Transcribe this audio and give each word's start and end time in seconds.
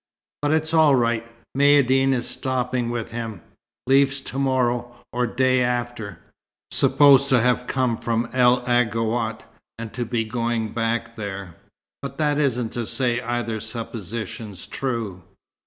"But 0.41 0.51
it's 0.53 0.73
all 0.73 0.95
right. 0.95 1.23
Maïeddine 1.55 2.11
is 2.13 2.27
stopping 2.27 2.89
with 2.89 3.11
him 3.11 3.39
leaves 3.85 4.19
to 4.21 4.39
morrow 4.39 4.95
or 5.13 5.27
day 5.27 5.61
after; 5.63 6.17
supposed 6.71 7.29
to 7.29 7.39
have 7.39 7.67
come 7.67 7.97
from 7.97 8.27
El 8.33 8.65
Aghouat, 8.65 9.45
and 9.77 9.93
to 9.93 10.03
be 10.03 10.23
going 10.25 10.73
back 10.73 11.15
there. 11.17 11.55
But 12.01 12.17
that 12.17 12.39
isn't 12.39 12.69
to 12.69 12.87
say 12.87 13.21
either 13.21 13.59
supposition's 13.59 14.65
true." 14.65 15.21